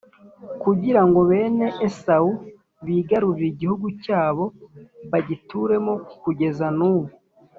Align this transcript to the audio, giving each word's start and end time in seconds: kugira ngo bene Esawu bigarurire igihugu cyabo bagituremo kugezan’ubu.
kugira 0.61 1.01
ngo 1.07 1.19
bene 1.29 1.67
Esawu 1.87 2.31
bigarurire 2.85 3.47
igihugu 3.53 3.87
cyabo 4.03 4.43
bagituremo 5.11 5.93
kugezan’ubu. 6.23 7.07